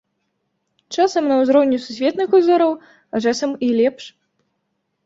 [0.95, 2.71] Часам на ўзроўні сусветных узораў,
[3.13, 4.03] а часам і лепш.